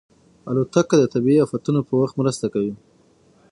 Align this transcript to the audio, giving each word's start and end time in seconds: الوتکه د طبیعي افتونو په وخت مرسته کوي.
الوتکه 0.49 0.95
د 0.99 1.03
طبیعي 1.13 1.39
افتونو 1.43 1.79
په 1.87 1.93
وخت 2.01 2.15
مرسته 2.21 2.45
کوي. 2.53 2.73